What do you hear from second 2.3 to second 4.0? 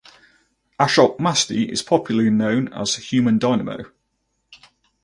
known as Human Dynamo.